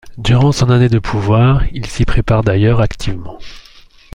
[0.17, 3.37] Durant son année de pouvoir, il s'y prépare d'ailleurs activement.